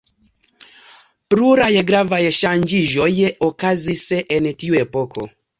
[1.33, 3.13] Pluraj gravaj ŝanĝiĝoj
[3.51, 4.05] okazis
[4.39, 5.33] en tiu epoko.